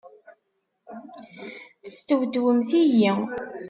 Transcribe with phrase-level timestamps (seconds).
[1.81, 3.11] Testewtwemt-iyi!